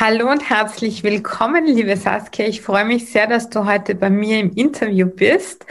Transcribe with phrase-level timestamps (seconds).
[0.00, 2.46] Hallo und herzlich willkommen, liebe Saskia.
[2.46, 5.66] Ich freue mich sehr, dass du heute bei mir im Interview bist.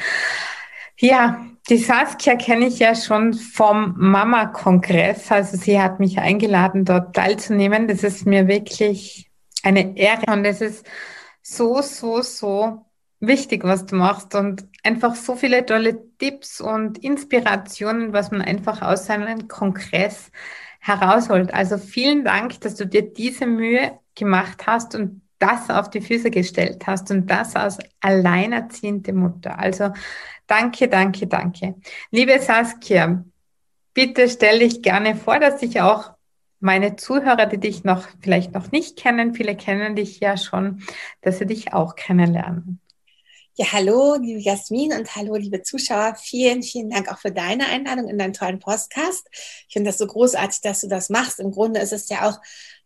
[1.00, 5.32] Ja, die Saskia kenne ich ja schon vom Mama-Kongress.
[5.32, 7.88] Also sie hat mich eingeladen, dort teilzunehmen.
[7.88, 9.32] Das ist mir wirklich
[9.64, 10.86] eine Ehre und es ist
[11.42, 12.86] so, so, so
[13.22, 18.82] wichtig, was du machst und einfach so viele tolle Tipps und Inspirationen, was man einfach
[18.82, 20.32] aus seinem Kongress
[20.82, 21.54] herausholt.
[21.54, 26.32] Also vielen Dank, dass du dir diese Mühe gemacht hast und das auf die Füße
[26.32, 29.58] gestellt hast und das als alleinerziehende Mutter.
[29.58, 29.92] Also
[30.48, 31.76] danke, danke, danke.
[32.12, 33.24] Liebe Saskia,
[33.94, 36.12] bitte stell dich gerne vor, dass ich auch
[36.60, 40.82] meine Zuhörer, die dich noch vielleicht noch nicht kennen, viele kennen dich ja schon,
[41.22, 42.82] dass sie dich auch kennenlernen.
[43.60, 46.16] Ja, hallo, liebe Jasmin und hallo, liebe Zuschauer.
[46.22, 49.28] Vielen, vielen Dank auch für deine Einladung in deinen tollen Podcast.
[49.34, 51.40] Ich finde das so großartig, dass du das machst.
[51.40, 52.38] Im Grunde ist es ja auch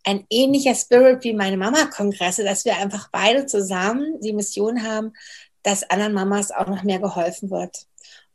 [0.04, 5.14] ein ähnlicher Spirit wie meine Mama-Kongresse, dass wir einfach beide zusammen die Mission haben,
[5.64, 7.86] dass anderen Mamas auch noch mehr geholfen wird.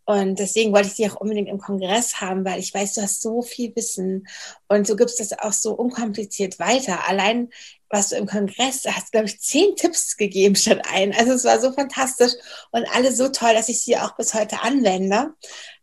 [0.04, 3.22] Und deswegen wollte ich dich auch unbedingt im Kongress haben, weil ich weiß, du hast
[3.22, 4.28] so viel Wissen
[4.68, 7.08] und du gibst das auch so unkompliziert weiter.
[7.08, 7.50] Allein
[7.88, 11.12] was du im Kongress hast, glaube ich, zehn Tipps gegeben statt ein.
[11.12, 12.32] Also es war so fantastisch
[12.70, 15.34] und alle so toll, dass ich sie auch bis heute anwende.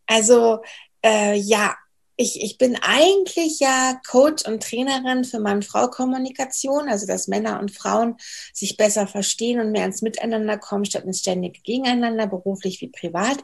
[0.07, 0.61] Also
[1.03, 1.75] äh, ja,
[2.15, 8.17] ich, ich bin eigentlich ja Coach und Trainerin für Mann-Frau-Kommunikation, also dass Männer und Frauen
[8.53, 13.43] sich besser verstehen und mehr ins Miteinander kommen, statt ins ständige Gegeneinander, beruflich wie privat.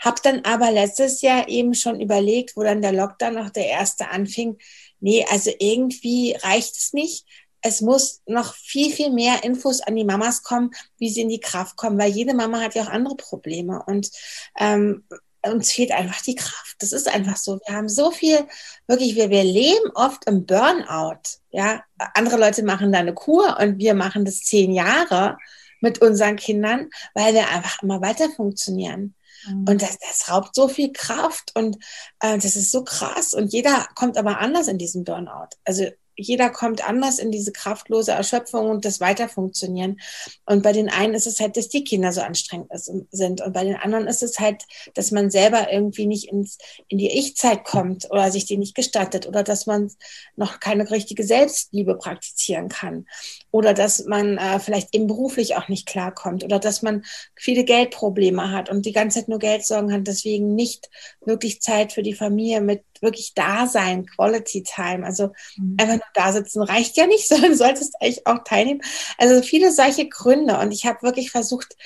[0.00, 4.10] Hab dann aber letztes Jahr eben schon überlegt, wo dann der Lockdown noch der erste
[4.10, 4.58] anfing,
[5.00, 7.24] nee, also irgendwie reicht es nicht.
[7.60, 11.40] Es muss noch viel, viel mehr Infos an die Mamas kommen, wie sie in die
[11.40, 13.82] Kraft kommen, weil jede Mama hat ja auch andere Probleme.
[13.86, 14.10] Und
[14.58, 15.04] ähm,
[15.52, 16.76] uns fehlt einfach die Kraft.
[16.78, 17.60] Das ist einfach so.
[17.66, 18.46] Wir haben so viel,
[18.86, 21.20] wirklich, wir, wir leben oft im Burnout.
[21.50, 21.82] Ja,
[22.14, 25.38] andere Leute machen da eine Kur und wir machen das zehn Jahre
[25.80, 29.14] mit unseren Kindern, weil wir einfach immer weiter funktionieren.
[29.46, 29.66] Mhm.
[29.68, 31.76] Und das, das raubt so viel Kraft und
[32.20, 33.34] äh, das ist so krass.
[33.34, 35.50] Und jeder kommt aber anders in diesen Burnout.
[35.64, 35.86] Also
[36.18, 40.00] jeder kommt anders in diese kraftlose Erschöpfung und das Weiterfunktionieren.
[40.44, 42.70] Und bei den einen ist es halt, dass die Kinder so anstrengend
[43.12, 43.40] sind.
[43.40, 44.64] Und bei den anderen ist es halt,
[44.94, 46.58] dass man selber irgendwie nicht ins,
[46.88, 49.92] in die Ich-Zeit kommt oder sich die nicht gestattet oder dass man
[50.34, 53.06] noch keine richtige Selbstliebe praktizieren kann.
[53.52, 57.04] Oder dass man äh, vielleicht eben beruflich auch nicht klarkommt oder dass man
[57.36, 60.90] viele Geldprobleme hat und die ganze Zeit nur Geldsorgen hat, deswegen nicht
[61.24, 65.04] wirklich Zeit für die Familie mit wirklich da sein, Quality Time.
[65.04, 65.76] Also mhm.
[65.78, 68.80] einfach nur da sitzen reicht ja nicht, sondern du solltest eigentlich auch teilnehmen.
[69.16, 70.58] Also viele solche Gründe.
[70.58, 71.76] Und ich habe wirklich versucht,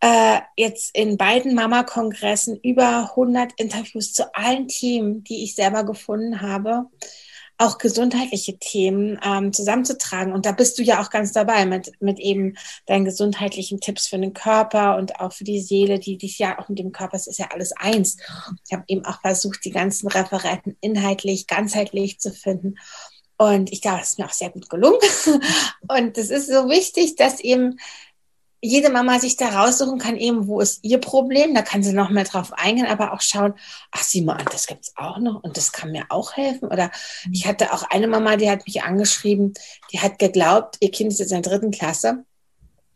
[0.00, 6.40] äh, jetzt in beiden Mama-Kongressen über 100 Interviews zu allen Themen, die ich selber gefunden
[6.40, 6.86] habe,
[7.60, 10.32] auch gesundheitliche Themen ähm, zusammenzutragen.
[10.32, 12.56] Und da bist du ja auch ganz dabei mit, mit eben
[12.86, 16.70] deinen gesundheitlichen Tipps für den Körper und auch für die Seele, die dies ja auch
[16.70, 18.16] mit dem Körper, es ist ja alles eins.
[18.66, 22.76] Ich habe eben auch versucht, die ganzen Referenten inhaltlich, ganzheitlich zu finden.
[23.36, 25.00] Und ich glaube, es ist mir auch sehr gut gelungen.
[25.88, 27.78] Und es ist so wichtig, dass eben
[28.62, 32.10] jede Mama sich da raussuchen kann, eben, wo ist ihr Problem, da kann sie noch
[32.10, 33.54] mehr drauf eingehen, aber auch schauen,
[33.90, 36.68] ach sieh mal an, das gibt's auch noch und das kann mir auch helfen.
[36.68, 36.90] Oder
[37.24, 37.32] mhm.
[37.32, 39.54] ich hatte auch eine Mama, die hat mich angeschrieben,
[39.92, 42.24] die hat geglaubt, ihr Kind ist jetzt in der dritten Klasse,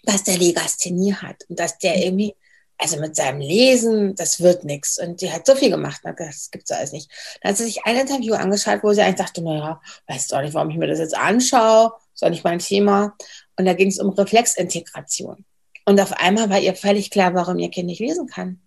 [0.03, 2.03] dass der Legasthenie hat und dass der mhm.
[2.03, 2.35] irgendwie,
[2.77, 4.99] also mit seinem Lesen, das wird nichts.
[4.99, 7.11] Und die hat so viel gemacht, das gibt's alles nicht.
[7.41, 10.43] Dann hat sie sich ein Interview angeschaut, wo sie eigentlich dachte, naja, weißt du auch
[10.43, 13.17] nicht, warum ich mir das jetzt anschaue, ist auch nicht mein Thema.
[13.57, 15.45] Und da ging es um Reflexintegration.
[15.85, 18.61] Und auf einmal war ihr völlig klar, warum ihr Kind nicht lesen kann.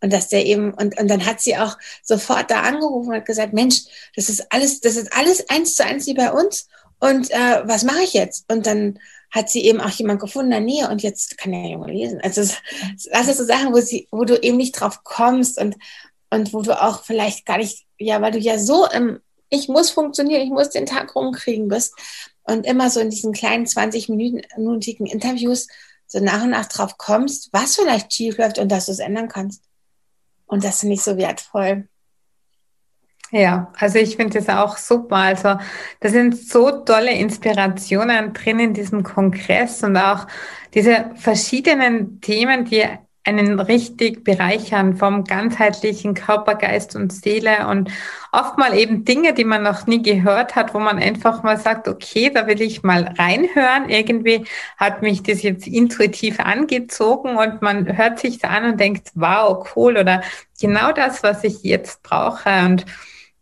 [0.00, 3.52] Und dass der eben, und, und dann hat sie auch sofort da angerufen und gesagt,
[3.52, 3.82] Mensch,
[4.14, 6.68] das ist alles, das ist alles eins zu eins wie bei uns.
[7.00, 8.50] Und äh, was mache ich jetzt?
[8.50, 8.98] Und dann
[9.30, 12.20] hat sie eben auch jemand gefunden in der Nähe und jetzt kann der Junge lesen.
[12.22, 15.76] Also das sind so Sachen, wo sie, wo du eben nicht drauf kommst und,
[16.30, 19.20] und wo du auch vielleicht gar nicht, ja, weil du ja so im,
[19.50, 21.94] ich muss funktionieren, ich muss den Tag rumkriegen bist
[22.44, 25.68] und immer so in diesen kleinen 20-minütigen Interviews
[26.08, 29.28] so nach und nach drauf kommst, was vielleicht schief läuft und dass du es ändern
[29.28, 29.62] kannst.
[30.46, 31.86] Und das finde ich so wertvoll.
[33.30, 35.16] Ja, also ich finde das auch super.
[35.16, 35.58] Also
[36.00, 40.26] da sind so tolle Inspirationen drin in diesem Kongress und auch
[40.72, 42.86] diese verschiedenen Themen, die
[43.28, 47.90] einen richtig bereichern vom ganzheitlichen Körper, Geist und Seele und
[48.32, 51.88] oft mal eben Dinge, die man noch nie gehört hat, wo man einfach mal sagt,
[51.88, 53.88] okay, da will ich mal reinhören.
[53.88, 54.44] Irgendwie
[54.78, 59.98] hat mich das jetzt intuitiv angezogen und man hört sich an und denkt, wow, cool
[59.98, 60.22] oder
[60.58, 62.48] genau das, was ich jetzt brauche.
[62.64, 62.86] Und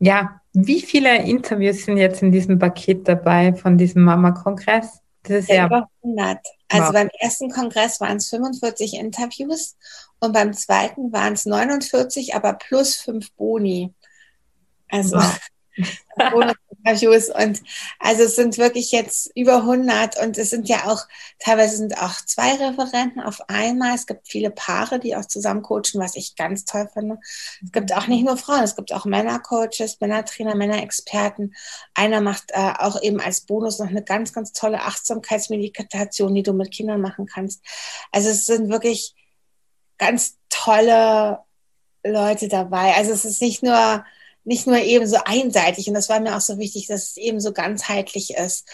[0.00, 5.00] ja, wie viele Interviews sind jetzt in diesem Paket dabei von diesem Mama-Kongress?
[5.22, 6.38] Das ist ja, ja über 100.
[6.68, 9.76] Also beim ersten Kongress waren es 45 Interviews
[10.18, 13.94] und beim zweiten waren es 49, aber plus fünf Boni.
[14.88, 15.38] Also wow.
[16.16, 17.62] Bonusinterviews und
[17.98, 21.02] also es sind wirklich jetzt über 100 und es sind ja auch,
[21.38, 23.94] teilweise sind auch zwei Referenten auf einmal.
[23.94, 27.18] Es gibt viele Paare, die auch zusammen coachen, was ich ganz toll finde.
[27.62, 31.54] Es gibt auch nicht nur Frauen, es gibt auch Männercoaches, Männertrainer, Männerexperten.
[31.94, 36.52] Einer macht äh, auch eben als Bonus noch eine ganz, ganz tolle Achtsamkeitsmeditation, die du
[36.52, 37.62] mit Kindern machen kannst.
[38.12, 39.14] Also es sind wirklich
[39.98, 41.40] ganz tolle
[42.04, 42.94] Leute dabei.
[42.94, 44.04] Also es ist nicht nur
[44.46, 45.88] nicht nur eben so einseitig.
[45.88, 48.66] Und das war mir auch so wichtig, dass es eben so ganzheitlich ist.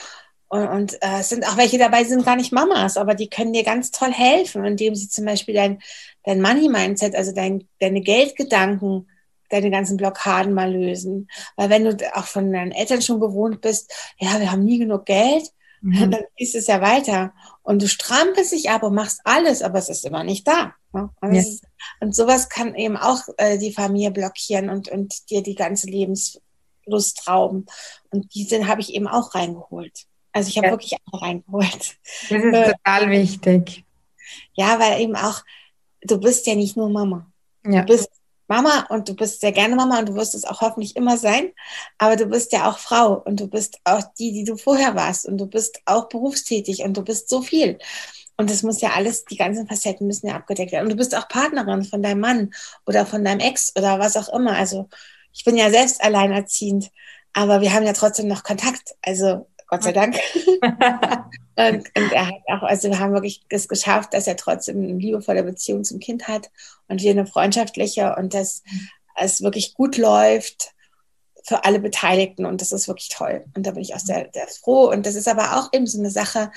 [0.48, 3.30] Und, und äh, es sind auch welche dabei, die sind gar nicht Mamas, aber die
[3.30, 5.80] können dir ganz toll helfen, indem sie zum Beispiel dein,
[6.24, 9.08] dein Money-Mindset, also dein, deine Geldgedanken,
[9.48, 11.28] deine ganzen Blockaden mal lösen.
[11.56, 15.06] Weil wenn du auch von deinen Eltern schon bewohnt bist, ja, wir haben nie genug
[15.06, 15.50] Geld,
[15.82, 16.11] mhm.
[16.11, 17.34] dann ist es ja weiter.
[17.62, 20.75] Und du strampelst dich ab und machst alles, aber es ist immer nicht da.
[20.93, 21.11] Ne?
[21.20, 21.40] Und, ja.
[21.40, 21.64] ist,
[22.00, 27.29] und, sowas kann eben auch äh, die Familie blockieren und, und dir die ganze Lebenslust
[27.29, 27.67] rauben.
[28.11, 30.06] Und diese habe ich eben auch reingeholt.
[30.32, 30.73] Also ich habe ja.
[30.73, 31.96] wirklich auch reingeholt.
[32.29, 33.84] Das ist äh, total wichtig.
[34.55, 35.43] Ja, weil eben auch,
[36.02, 37.31] du bist ja nicht nur Mama.
[37.64, 37.82] Ja.
[37.82, 38.08] Du bist
[38.49, 41.53] Mama und du bist sehr gerne Mama und du wirst es auch hoffentlich immer sein,
[41.99, 45.27] aber du bist ja auch Frau und du bist auch die, die du vorher warst
[45.27, 47.79] und du bist auch berufstätig und du bist so viel.
[48.37, 50.87] Und das muss ja alles, die ganzen Facetten müssen ja abgedeckt werden.
[50.87, 52.50] Und du bist auch Partnerin von deinem Mann
[52.87, 54.56] oder von deinem Ex oder was auch immer.
[54.56, 54.89] Also
[55.33, 56.91] ich bin ja selbst alleinerziehend,
[57.35, 58.94] aber wir haben ja trotzdem noch Kontakt.
[59.03, 60.16] Also Gott sei Dank.
[61.56, 64.98] und, und, er hat auch, also wir haben wirklich es geschafft, dass er trotzdem eine
[64.98, 66.50] liebevolle Beziehung zum Kind hat
[66.88, 68.62] und wir eine freundschaftliche und dass
[69.16, 70.74] es wirklich gut läuft
[71.42, 73.46] für alle Beteiligten und das ist wirklich toll.
[73.56, 74.90] Und da bin ich auch sehr, sehr froh.
[74.90, 76.52] Und das ist aber auch eben so eine Sache,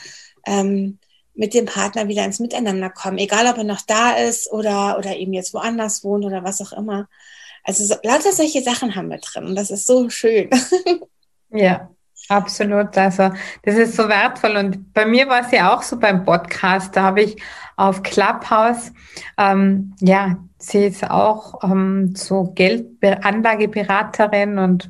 [0.46, 1.00] ähm,
[1.34, 5.16] mit dem Partner wieder ins Miteinander kommen, egal ob er noch da ist oder, oder
[5.16, 7.08] eben jetzt woanders wohnt oder was auch immer.
[7.64, 10.50] Also so, lauter solche Sachen haben wir drin und das ist so schön.
[11.52, 11.90] Ja,
[12.30, 12.98] absolut.
[12.98, 13.32] Also
[13.64, 17.04] das ist so wertvoll und bei mir war es ja auch so beim Podcast, da
[17.04, 17.42] habe ich
[17.76, 18.94] auf Clubhouse,
[19.38, 24.90] ähm, ja, sie ist auch ähm, so Geldanlageberaterin und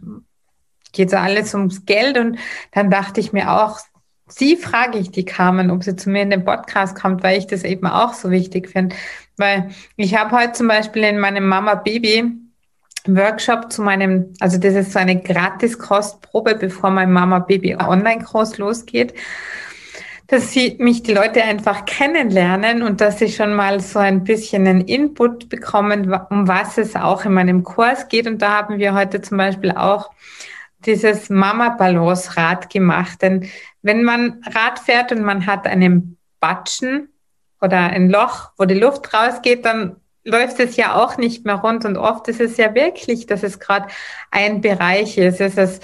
[0.92, 2.38] geht so alles ums Geld und
[2.72, 3.80] dann dachte ich mir auch,
[4.28, 7.46] Sie frage ich die Carmen, ob sie zu mir in den Podcast kommt, weil ich
[7.46, 8.96] das eben auch so wichtig finde.
[9.38, 12.45] Weil ich habe heute zum Beispiel in meinem Mama-Baby
[13.08, 19.14] Workshop zu meinem, also das ist so eine Gratis-Kostprobe, bevor mein Mama-Baby-Online-Kurs losgeht,
[20.28, 24.68] dass sie mich die Leute einfach kennenlernen und dass sie schon mal so ein bisschen
[24.68, 28.26] einen Input bekommen, um was es auch in meinem Kurs geht.
[28.26, 30.12] Und da haben wir heute zum Beispiel auch
[30.80, 33.22] dieses Mama-Balance-Rad gemacht.
[33.22, 33.48] Denn
[33.84, 37.10] wenn man Rad fährt und man hat einen Batschen
[37.62, 41.86] oder ein Loch, wo die Luft rausgeht, dann läuft es ja auch nicht mehr rund.
[41.86, 43.88] Und oft ist es ja wirklich, dass es gerade
[44.32, 45.40] ein Bereich ist.
[45.40, 45.84] Es ist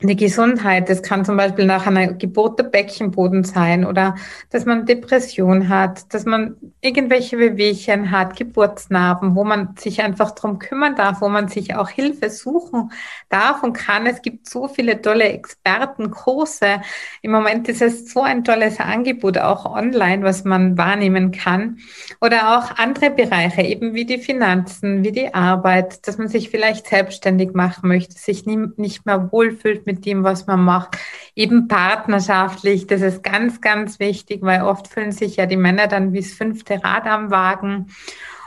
[0.00, 0.88] die Gesundheit.
[0.88, 4.14] Das kann zum Beispiel nach einer Geburt der Beckenboden sein oder
[4.50, 10.60] dass man Depression hat, dass man irgendwelche Wehwehchen hat, Geburtsnarben, wo man sich einfach drum
[10.60, 12.92] kümmern darf, wo man sich auch Hilfe suchen
[13.28, 14.06] darf und kann.
[14.06, 16.80] Es gibt so viele tolle Expertenkurse.
[17.22, 21.78] Im Moment ist es so ein tolles Angebot, auch online, was man wahrnehmen kann.
[22.20, 26.86] Oder auch andere Bereiche, eben wie die Finanzen, wie die Arbeit, dass man sich vielleicht
[26.86, 30.96] selbstständig machen möchte, sich nicht mehr wohlfühlt mit dem, was man macht.
[31.34, 36.12] Eben partnerschaftlich, das ist ganz, ganz wichtig, weil oft fühlen sich ja die Männer dann
[36.12, 37.88] wie das fünfte Rad am Wagen.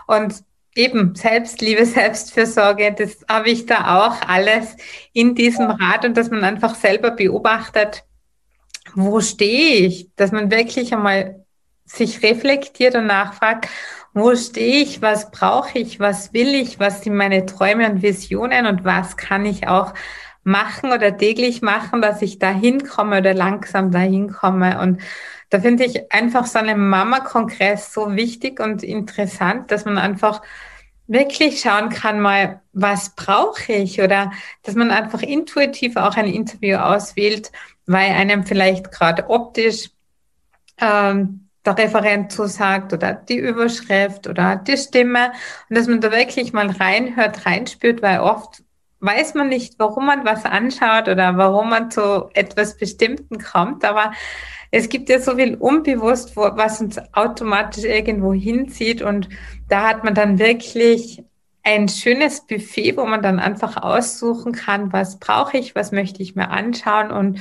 [0.07, 0.43] Und
[0.75, 4.77] eben Selbstliebe, Selbstfürsorge, das habe ich da auch alles
[5.13, 8.03] in diesem Rad und dass man einfach selber beobachtet,
[8.93, 11.43] wo stehe ich, dass man wirklich einmal
[11.85, 13.67] sich reflektiert und nachfragt,
[14.13, 18.65] wo stehe ich, was brauche ich, was will ich, was sind meine Träume und Visionen?
[18.65, 19.93] Und was kann ich auch
[20.43, 24.79] machen oder täglich machen, dass ich da hinkomme oder langsam dahin komme.
[24.79, 25.01] Und
[25.49, 30.41] da finde ich einfach so einen Mama-Kongress so wichtig und interessant, dass man einfach
[31.07, 34.31] wirklich schauen kann, mal, was brauche ich oder
[34.63, 37.51] dass man einfach intuitiv auch ein Interview auswählt,
[37.85, 39.89] weil einem vielleicht gerade optisch
[40.79, 45.33] ähm, der Referent zusagt oder die Überschrift oder die Stimme
[45.69, 48.63] und dass man da wirklich mal reinhört, reinspürt, weil oft
[49.01, 54.11] weiß man nicht, warum man was anschaut oder warum man zu etwas Bestimmten kommt, aber
[54.71, 59.27] es gibt ja so viel unbewusst, wo, was uns automatisch irgendwo hinzieht und
[59.67, 61.23] da hat man dann wirklich
[61.63, 66.35] ein schönes Buffet, wo man dann einfach aussuchen kann, was brauche ich, was möchte ich
[66.35, 67.39] mir anschauen und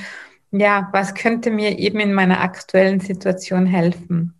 [0.51, 4.39] ja, was könnte mir eben in meiner aktuellen Situation helfen?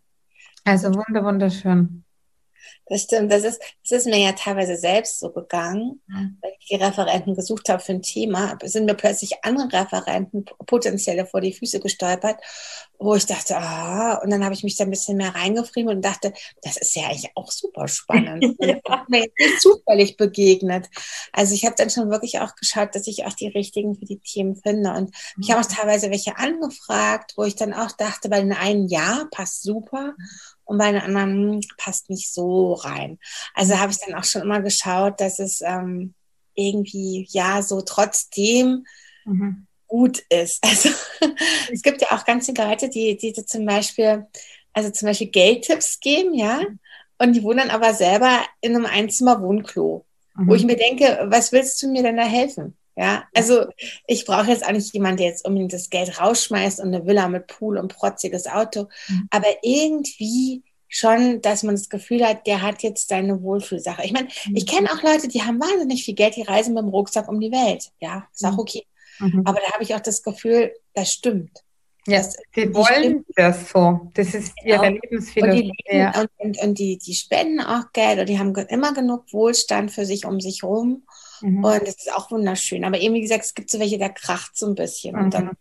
[0.66, 2.04] Also wunder, wunderschön.
[2.92, 6.38] Das stimmt, das ist, das ist mir ja teilweise selbst so gegangen, mhm.
[6.42, 11.26] weil ich die Referenten gesucht habe für ein Thema, sind mir plötzlich andere Referenten potenzielle
[11.26, 12.36] vor die Füße gestolpert,
[13.00, 16.06] wo ich dachte, ah, und dann habe ich mich da ein bisschen mehr reingefriemelt und
[16.06, 16.34] dachte,
[16.64, 18.58] das ist ja eigentlich auch super spannend.
[18.60, 18.76] ja.
[19.08, 20.90] mir nicht zufällig begegnet.
[21.32, 24.20] Also ich habe dann schon wirklich auch geschaut, dass ich auch die richtigen für die
[24.20, 24.92] Themen finde.
[24.92, 25.44] Und mhm.
[25.44, 29.30] ich habe auch teilweise welche angefragt, wo ich dann auch dachte, bei den einen ja,
[29.32, 30.14] passt super
[30.72, 33.20] und bei den anderen passt nicht so rein.
[33.54, 36.14] Also habe ich dann auch schon immer geschaut, dass es ähm,
[36.56, 38.86] irgendwie ja so trotzdem
[39.26, 39.68] mhm.
[39.88, 40.64] gut ist.
[40.70, 40.90] Also
[41.74, 44.26] es gibt ja auch ganz viele Leute, die, die zum Beispiel,
[44.72, 46.62] also zum Beispiel Geldtipps geben, ja,
[47.18, 50.48] und die wohnen dann aber selber in einem Einzimmer-Wohnklo, mhm.
[50.48, 52.78] wo ich mir denke, was willst du mir denn da helfen?
[52.96, 53.68] Ja, also
[54.06, 57.30] ich brauche jetzt auch nicht jemanden, der jetzt unbedingt das Geld rausschmeißt und eine Villa
[57.30, 59.28] mit Pool und protziges Auto, mhm.
[59.32, 64.04] aber irgendwie schon, dass man das Gefühl hat, der hat jetzt seine Wohlfühlsache.
[64.04, 64.56] Ich meine, mhm.
[64.58, 67.40] ich kenne auch Leute, die haben wahnsinnig viel Geld, die reisen mit dem Rucksack um
[67.40, 67.92] die Welt.
[68.02, 68.60] Ja, ist auch mhm.
[68.60, 68.86] okay.
[69.20, 69.42] Mhm.
[69.46, 71.64] Aber da habe ich auch das Gefühl, das stimmt.
[72.06, 73.26] Das, sie wollen stimmt.
[73.36, 74.10] das so.
[74.16, 75.00] Das ist ihre genau.
[75.04, 75.70] Lebensphilosophie.
[75.70, 79.32] Und, die, und, und, und die, die spenden auch Geld und die haben immer genug
[79.32, 81.04] Wohlstand für sich um sich rum.
[81.42, 81.64] Mhm.
[81.64, 82.86] Und das ist auch wunderschön.
[82.86, 85.16] Aber eben, wie gesagt, es gibt so welche, der kracht so ein bisschen.
[85.16, 85.24] Mhm.
[85.24, 85.52] Und dann,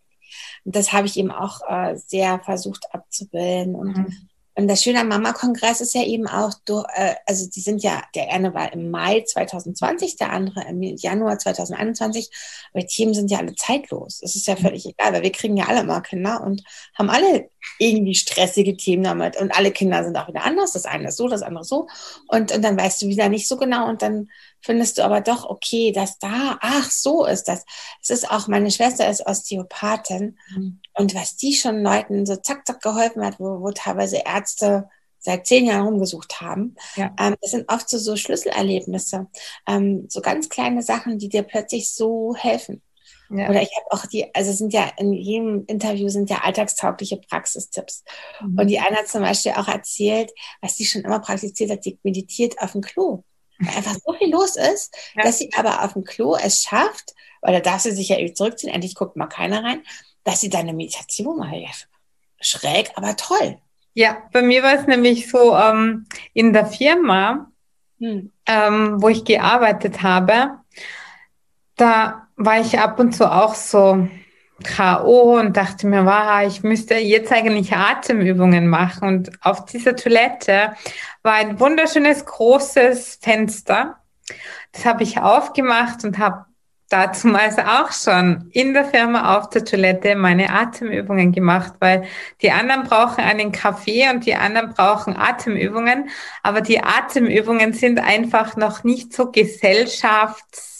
[0.65, 3.75] das habe ich eben auch äh, sehr versucht abzubilden.
[3.75, 4.29] Und mhm.
[4.61, 8.03] Und das Schöne am Mama-Kongress ist ja eben auch, du, äh, also die sind ja,
[8.13, 12.29] der eine war im Mai 2020, der andere im Januar 2021,
[12.71, 14.19] aber die Themen sind ja alle zeitlos.
[14.21, 16.63] Es ist ja völlig egal, weil wir kriegen ja alle mal Kinder und
[16.93, 17.49] haben alle
[17.79, 19.37] irgendwie stressige Themen damit.
[19.37, 20.73] Und alle Kinder sind auch wieder anders.
[20.73, 21.87] Das eine ist so, das andere so.
[22.27, 23.87] Und, und dann weißt du wieder nicht so genau.
[23.87, 24.29] Und dann
[24.61, 27.65] findest du aber doch, okay, dass da, ach, so ist das.
[28.01, 30.37] Es ist auch, meine Schwester ist Osteopathin.
[30.55, 30.79] Mhm.
[30.93, 34.89] Und was die schon Leuten so zack, zack geholfen hat, wo, wo teilweise Ärzte
[35.21, 36.75] seit zehn Jahren rumgesucht haben.
[36.95, 37.13] Ja.
[37.19, 39.27] Ähm, das sind oft so, so Schlüsselerlebnisse,
[39.67, 42.81] ähm, so ganz kleine Sachen, die dir plötzlich so helfen.
[43.33, 43.49] Ja.
[43.49, 48.03] Oder ich habe auch die, also sind ja in jedem Interview sind ja alltagstaugliche Praxistipps.
[48.41, 48.59] Mhm.
[48.59, 51.97] Und die eine hat zum Beispiel auch erzählt, was sie schon immer praktiziert hat, sie
[52.03, 53.23] meditiert auf dem Klo.
[53.59, 55.23] Weil einfach so viel los ist, ja.
[55.23, 58.33] dass sie aber auf dem Klo es schafft, weil da darf sie sich ja irgendwie
[58.33, 59.83] zurückziehen, endlich guckt mal keiner rein,
[60.23, 61.53] dass sie da eine Meditation macht.
[61.53, 61.69] Ja,
[62.41, 63.57] schräg, aber toll.
[63.93, 67.51] Ja, bei mir war es nämlich so ähm, in der Firma,
[67.99, 68.31] hm.
[68.45, 70.59] ähm, wo ich gearbeitet habe,
[71.75, 74.07] da war ich ab und zu auch so
[74.63, 75.39] K.O.
[75.39, 79.07] und dachte mir, wow, ich müsste jetzt eigentlich Atemübungen machen.
[79.07, 80.73] Und auf dieser Toilette
[81.23, 83.97] war ein wunderschönes großes Fenster.
[84.71, 86.45] Das habe ich aufgemacht und habe
[86.89, 92.03] dazumals auch schon in der Firma auf der Toilette meine Atemübungen gemacht, weil
[92.41, 96.09] die anderen brauchen einen Kaffee und die anderen brauchen Atemübungen.
[96.43, 100.70] Aber die Atemübungen sind einfach noch nicht so gesellschafts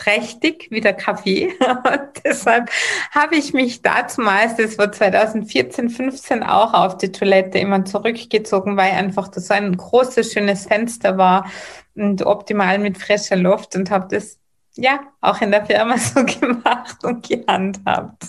[0.00, 1.52] trächtig wie der Kaffee.
[1.60, 2.70] Und deshalb
[3.10, 8.92] habe ich mich damals, das war 2014, 15, auch auf die Toilette immer zurückgezogen, weil
[8.92, 11.50] einfach das so ein großes, schönes Fenster war
[11.94, 14.38] und optimal mit frischer Luft und habe das
[14.74, 18.24] ja auch in der Firma so gemacht und gehandhabt.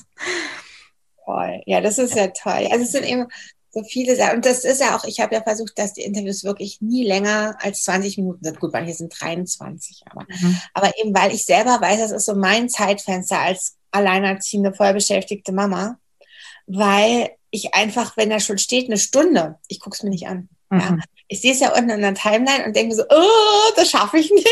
[1.66, 2.68] Ja, das ist ja toll.
[2.72, 3.28] Also es sind eben
[3.72, 4.38] so viele Sachen.
[4.38, 7.58] Und das ist ja auch, ich habe ja versucht, dass die Interviews wirklich nie länger
[7.60, 8.60] als 20 Minuten sind.
[8.60, 10.58] Gut, manche sind 23, aber, mhm.
[10.74, 15.98] aber eben, weil ich selber weiß, das ist so mein Zeitfenster als alleinerziehende, vollbeschäftigte Mama,
[16.68, 20.50] weil ich einfach, wenn da schon steht, eine Stunde, ich gucke es mir nicht an.
[20.70, 20.80] Mhm.
[20.80, 20.98] Ja
[21.32, 24.30] ich sehe es ja unten in der Timeline und denke so, oh, das schaffe ich
[24.32, 24.48] nicht.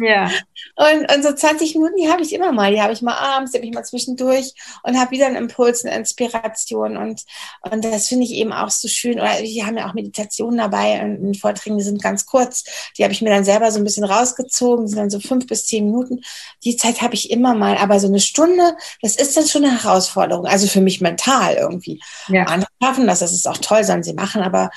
[0.00, 0.28] Ja.
[0.76, 2.72] Und, und so 20 Minuten, die habe ich immer mal.
[2.72, 5.84] Die habe ich mal abends, die habe ich mal zwischendurch und habe wieder einen Impuls,
[5.84, 6.96] eine Inspiration.
[6.96, 7.22] Und,
[7.60, 9.20] und das finde ich eben auch so schön.
[9.20, 12.64] Oder die haben ja auch Meditationen dabei und Vorträge, die sind ganz kurz.
[12.98, 15.66] Die habe ich mir dann selber so ein bisschen rausgezogen, sind dann so fünf bis
[15.66, 16.22] zehn Minuten.
[16.64, 17.76] Die Zeit habe ich immer mal.
[17.76, 20.46] Aber so eine Stunde, das ist dann schon eine Herausforderung.
[20.46, 22.00] Also für mich mental irgendwie.
[22.28, 22.44] Ja.
[22.44, 24.42] Andere schaffen das, das ist auch toll, sollen sie machen.
[24.42, 24.70] Aber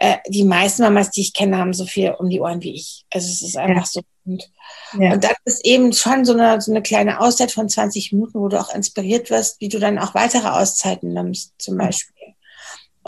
[0.00, 3.04] äh, die meisten Mamas, die ich kenne, haben so viel um die Ohren wie ich.
[3.12, 3.84] Also es ist einfach ja.
[3.84, 4.00] so.
[4.24, 4.48] Und,
[4.96, 5.12] ja.
[5.12, 8.48] und das ist eben schon so eine, so eine kleine Auszeit von 20 Minuten, wo
[8.48, 12.14] du auch inspiriert wirst, wie du dann auch weitere Auszeiten nimmst, zum Beispiel.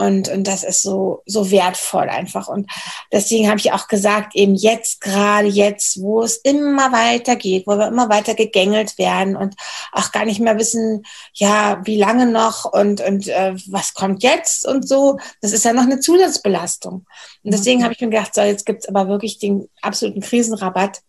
[0.00, 2.49] Und, und das ist so, so wertvoll einfach.
[2.49, 2.71] Und
[3.12, 7.76] deswegen habe ich auch gesagt, eben jetzt, gerade jetzt, wo es immer weiter geht, wo
[7.76, 9.57] wir immer weiter gegängelt werden und
[9.92, 11.02] auch gar nicht mehr wissen,
[11.35, 15.19] ja, wie lange noch und, und äh, was kommt jetzt und so.
[15.42, 17.04] Das ist ja noch eine Zusatzbelastung.
[17.45, 17.85] Und deswegen mhm.
[17.85, 21.02] habe ich mir gedacht, so, jetzt gibt's aber wirklich den absoluten Krisenrabatt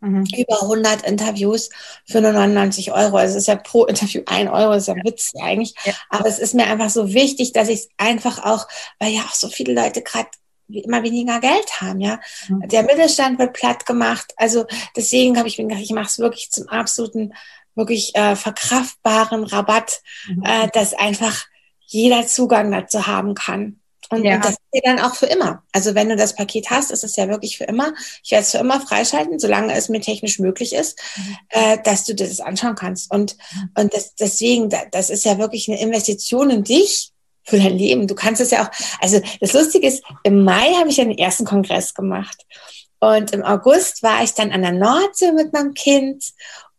[0.00, 0.24] Mhm.
[0.36, 1.70] Über 100 Interviews
[2.06, 3.16] für nur 99 Euro.
[3.16, 5.74] Also es ist ja pro Interview ein Euro, das ist ja ein Witz eigentlich.
[5.84, 5.92] Ja.
[6.10, 9.34] Aber es ist mir einfach so wichtig, dass ich es einfach auch, weil ja auch
[9.34, 10.28] so viele Leute gerade
[10.68, 12.20] immer weniger Geld haben, ja.
[12.48, 12.68] Mhm.
[12.68, 14.32] Der Mittelstand wird platt gemacht.
[14.36, 17.34] Also deswegen habe ich mir gedacht, ich mache es wirklich zum absoluten,
[17.74, 20.44] wirklich äh, verkraftbaren Rabatt, mhm.
[20.44, 21.46] äh, dass einfach
[21.86, 23.80] jeder Zugang dazu haben kann.
[24.10, 24.36] Und, ja.
[24.36, 25.62] und das ist ja dann auch für immer.
[25.72, 27.92] Also wenn du das Paket hast, ist es ja wirklich für immer.
[28.22, 31.36] Ich werde es für immer freischalten, solange es mir technisch möglich ist, mhm.
[31.50, 33.12] äh, dass du dir das anschauen kannst.
[33.12, 33.70] Und, mhm.
[33.76, 37.12] und das, deswegen, das ist ja wirklich eine Investition in dich
[37.44, 38.06] für dein Leben.
[38.06, 41.18] Du kannst es ja auch, also das Lustige ist, im Mai habe ich ja den
[41.18, 42.44] ersten Kongress gemacht.
[43.00, 46.24] Und im August war ich dann an der Nordsee mit meinem Kind.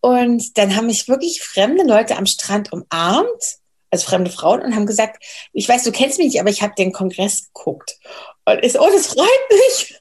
[0.01, 3.59] Und dann haben mich wirklich fremde Leute am Strand umarmt
[3.91, 6.73] also fremde Frauen, und haben gesagt, ich weiß, du kennst mich nicht, aber ich habe
[6.77, 7.97] den Kongress geguckt.
[8.45, 9.99] Und ist, oh, das freut mich.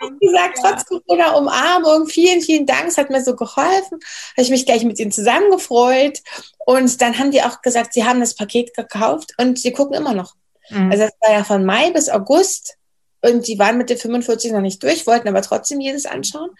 [0.00, 3.98] Und gesagt, trotz Corona Umarmung, vielen, vielen Dank, es hat mir so geholfen.
[4.32, 6.20] Habe ich mich gleich mit ihnen zusammengefreut.
[6.66, 10.14] Und dann haben die auch gesagt, sie haben das Paket gekauft und sie gucken immer
[10.14, 10.34] noch.
[10.70, 10.90] Mhm.
[10.90, 12.76] Also das war ja von Mai bis August
[13.20, 16.50] und die waren mit der 45 noch nicht durch, wollten aber trotzdem jedes anschauen.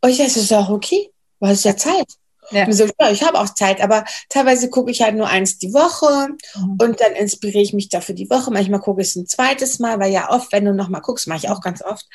[0.00, 2.06] Und ich dachte, das ist auch okay, weil es ist ja Zeit.
[2.50, 2.66] Ja.
[2.66, 5.72] Und so, ja, ich habe auch Zeit, aber teilweise gucke ich halt nur eins die
[5.72, 6.78] Woche mhm.
[6.80, 8.50] und dann inspiriere ich mich dafür die Woche.
[8.50, 11.38] Manchmal gucke ich es ein zweites Mal, weil ja oft, wenn du nochmal guckst, mache
[11.38, 12.06] ich auch ganz oft,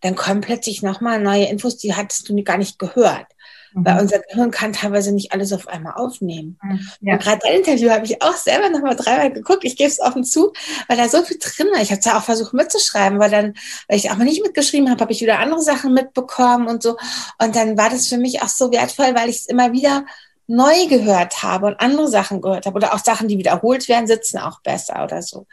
[0.00, 3.26] dann kommen plötzlich nochmal neue Infos, die hattest du gar nicht gehört.
[3.74, 3.84] Mhm.
[3.84, 6.58] Weil unser Gehirn kann teilweise nicht alles auf einmal aufnehmen.
[6.62, 6.88] Mhm.
[7.00, 7.14] Ja.
[7.14, 9.64] Und gerade dein Interview habe ich auch selber nochmal dreimal geguckt.
[9.64, 10.52] Ich gebe es offen zu,
[10.88, 11.82] weil da so viel drin war.
[11.82, 13.54] Ich habe zwar auch versucht mitzuschreiben, weil dann,
[13.88, 16.96] weil ich auch mal nicht mitgeschrieben habe, habe ich wieder andere Sachen mitbekommen und so.
[17.38, 20.04] Und dann war das für mich auch so wertvoll, weil ich es immer wieder
[20.46, 24.38] neu gehört habe und andere Sachen gehört habe oder auch Sachen, die wiederholt werden, sitzen
[24.38, 25.46] auch besser oder so.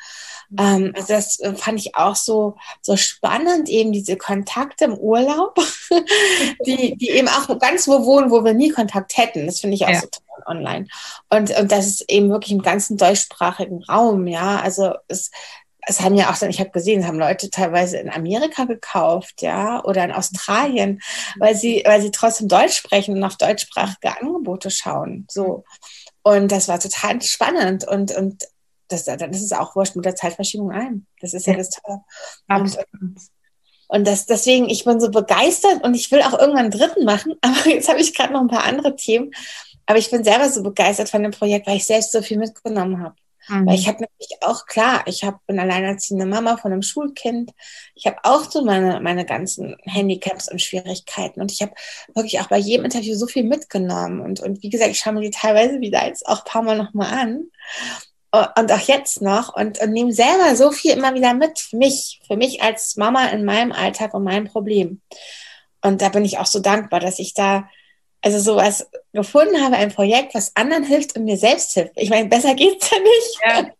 [0.59, 5.57] Ähm, also das äh, fand ich auch so, so spannend, eben diese Kontakte im Urlaub,
[6.65, 9.45] die, die eben auch ganz wo wohnen, wo wir nie Kontakt hätten.
[9.45, 10.01] Das finde ich auch ja.
[10.01, 10.87] so toll online.
[11.29, 14.59] Und, und das ist eben wirklich im ganzen deutschsprachigen Raum, ja.
[14.59, 15.31] Also es,
[15.87, 19.83] es haben ja auch, ich habe gesehen, es haben Leute teilweise in Amerika gekauft, ja,
[19.83, 21.01] oder in Australien,
[21.37, 25.25] weil sie, weil sie trotzdem Deutsch sprechen und auf deutschsprachige Angebote schauen.
[25.29, 25.63] So.
[26.23, 28.43] Und das war total spannend und, und
[28.87, 31.07] das, dann ist es auch wurscht mit der Zeitverschiebung ein.
[31.19, 32.01] Das ist ja, ja das Tolle.
[32.49, 32.77] Und,
[33.87, 37.35] und das, deswegen, ich bin so begeistert und ich will auch irgendwann einen dritten machen,
[37.41, 39.31] aber jetzt habe ich gerade noch ein paar andere Themen.
[39.87, 43.01] Aber ich bin selber so begeistert von dem Projekt, weil ich selbst so viel mitgenommen
[43.01, 43.15] habe.
[43.51, 43.67] Mhm.
[43.67, 47.51] Weil ich habe natürlich auch, klar, ich hab, bin alleinerziehende Mama von einem Schulkind.
[47.95, 51.41] Ich habe auch so meine, meine ganzen Handicaps und Schwierigkeiten.
[51.41, 51.73] Und ich habe
[52.15, 54.21] wirklich auch bei jedem Interview so viel mitgenommen.
[54.21, 56.77] Und, und wie gesagt, ich schaue mir die teilweise wieder jetzt auch ein paar Mal
[56.77, 57.43] nochmal an
[58.33, 62.21] und auch jetzt noch und, und nehme selber so viel immer wieder mit für mich,
[62.25, 65.01] für mich als Mama in meinem Alltag und meinem Problem.
[65.81, 67.67] Und da bin ich auch so dankbar, dass ich da
[68.21, 71.93] also sowas gefunden habe, ein Projekt, was anderen hilft und mir selbst hilft.
[71.95, 73.39] Ich meine, besser geht's ja nicht.
[73.45, 73.73] Ja.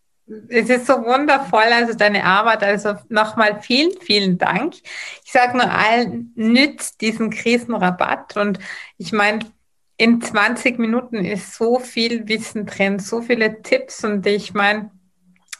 [0.50, 2.64] Es ist so wundervoll, also deine Arbeit.
[2.64, 4.76] Also nochmal vielen, vielen Dank.
[5.26, 8.38] Ich sage nur allen, nützt diesen Krisenrabatt.
[8.38, 8.60] Und
[8.98, 9.40] ich meine,
[9.98, 14.90] in 20 Minuten ist so viel Wissen drin, so viele Tipps und ich meine,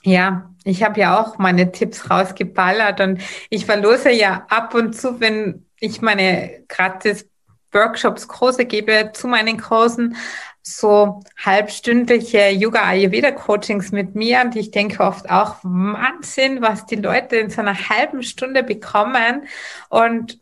[0.04, 5.20] ja, ich habe ja auch meine Tipps rausgeballert und ich verlose ja ab und zu,
[5.20, 7.28] wenn ich meine gratis
[7.74, 10.16] Workshops große gebe zu meinen Kursen,
[10.62, 16.96] so halbstündliche Yoga Ayurveda Coachings mit mir und ich denke oft auch Wahnsinn, was die
[16.96, 19.48] Leute in so einer halben Stunde bekommen
[19.90, 20.40] und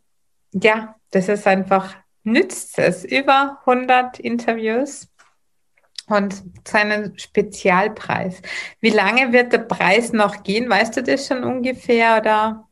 [0.51, 3.05] ja, das ist einfach nützt es.
[3.05, 5.07] Über 100 Interviews
[6.07, 8.41] und zu einem Spezialpreis.
[8.79, 10.69] Wie lange wird der Preis noch gehen?
[10.69, 12.67] Weißt du das schon ungefähr oder?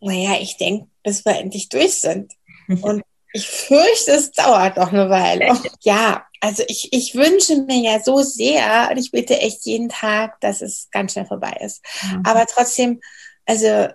[0.00, 2.32] Naja, ich denke, bis wir endlich durch sind.
[2.82, 5.58] Und ich fürchte, es dauert noch eine Weile.
[5.80, 10.40] Ja, also ich, ich wünsche mir ja so sehr und ich bitte echt jeden Tag,
[10.40, 11.84] dass es ganz schnell vorbei ist.
[12.02, 12.22] Mhm.
[12.26, 13.00] Aber trotzdem,
[13.46, 13.88] also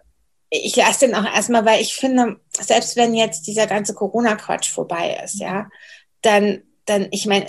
[0.50, 5.20] ich lasse den auch erstmal, weil ich finde, selbst wenn jetzt dieser ganze Corona-Quatsch vorbei
[5.24, 5.68] ist, ja,
[6.22, 7.48] dann, dann, ich meine,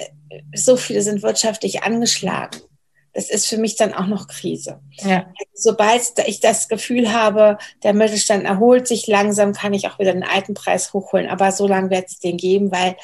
[0.55, 2.61] so viele sind wirtschaftlich angeschlagen.
[3.13, 4.81] Das ist für mich dann auch noch Krise.
[4.99, 5.27] Ja.
[5.55, 10.25] Sobald ich das Gefühl habe, der Mittelstand erholt sich langsam, kann ich auch wieder den
[10.25, 11.29] alten Preis hochholen.
[11.29, 12.97] Aber so lange wird es den geben, weil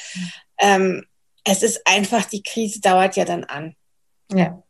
[0.59, 1.05] ähm,
[1.43, 3.75] es ist einfach, die Krise dauert ja dann an.
[4.31, 4.63] Ja.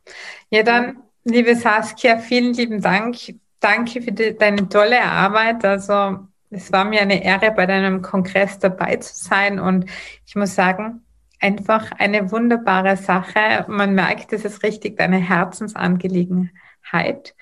[0.49, 3.17] Ja, dann, liebe Saskia, vielen lieben Dank
[3.65, 5.65] danke für die, deine tolle Arbeit.
[5.65, 6.19] Also
[6.51, 9.85] es war mir eine Ehre, bei deinem Kongress dabei zu sein und
[10.25, 11.01] ich muss sagen,
[11.45, 13.65] einfach eine wunderbare Sache.
[13.67, 17.35] Man merkt, es ist richtig deine Herzensangelegenheit.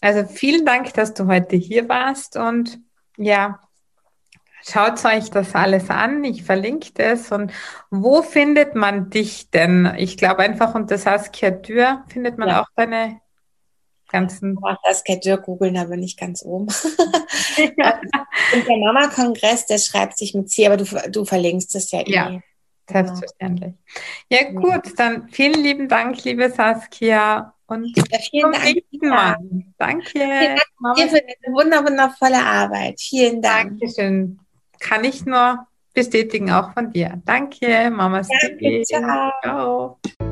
[0.00, 2.80] Also vielen Dank, dass du heute hier warst und
[3.16, 3.60] ja,
[4.64, 6.22] Schaut euch das alles an.
[6.22, 7.32] Ich verlinke das.
[7.32, 7.52] Und
[7.90, 9.92] wo findet man dich denn?
[9.96, 12.62] Ich glaube einfach unter Saskia Dürr findet man ja.
[12.62, 13.20] auch deine
[14.08, 14.56] ganzen.
[14.60, 16.68] Mach Saskia Dürr googeln, da bin ich ganz oben.
[17.76, 18.00] Ja.
[18.54, 22.12] Und der Mama-Kongress, der schreibt sich mit C, aber du, du verlinkst es ja eh.
[22.12, 22.40] Ja,
[22.90, 23.74] selbstverständlich.
[24.28, 27.54] Ja, gut, dann vielen lieben Dank, liebe Saskia.
[27.66, 29.02] Und ja, vielen Dank.
[29.02, 29.36] Mal.
[29.78, 30.10] Danke.
[30.10, 33.00] Vielen Dank dir für eine wunder, wundervolle Arbeit.
[33.00, 33.78] Vielen Dank.
[33.80, 34.38] Dankeschön.
[34.78, 37.20] Kann ich nur bestätigen, auch von dir.
[37.24, 38.22] Danke, Mama.
[38.22, 39.32] Danke, ciao.
[39.42, 40.31] ciao.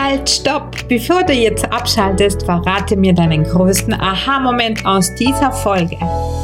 [0.00, 0.76] Halt, stopp!
[0.88, 5.96] Bevor du jetzt abschaltest, verrate mir deinen größten Aha-Moment aus dieser Folge.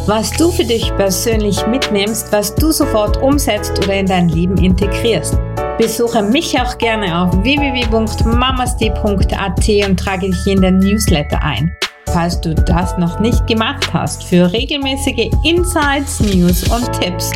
[0.07, 5.39] Was du für dich persönlich mitnimmst, was du sofort umsetzt oder in dein Leben integrierst.
[5.79, 11.77] Besuche mich auch gerne auf www.mamasti.at und trage dich in den Newsletter ein.
[12.07, 17.31] Falls du das noch nicht gemacht hast, für regelmäßige Insights, News und Tipps.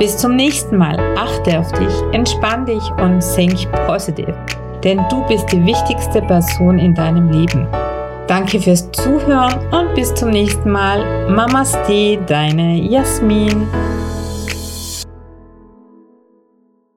[0.00, 0.98] Bis zum nächsten Mal.
[1.16, 4.34] Achte auf dich, entspann dich und think positiv
[4.84, 7.68] denn du bist die wichtigste Person in deinem Leben.
[8.26, 11.28] Danke fürs Zuhören und bis zum nächsten Mal.
[11.30, 13.66] Mamaste, deine Jasmin.